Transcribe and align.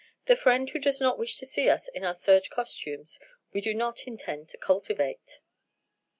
The 0.25 0.35
friend 0.35 0.67
who 0.67 0.79
does 0.79 0.99
not 0.99 1.19
wish 1.19 1.37
to 1.37 1.45
see 1.45 1.69
us 1.69 1.87
in 1.87 2.03
our 2.03 2.15
serge 2.15 2.49
costumes 2.49 3.19
we 3.53 3.61
do 3.61 3.75
not 3.75 4.07
intend 4.07 4.49
to 4.49 4.57
cultivate." 4.57 5.37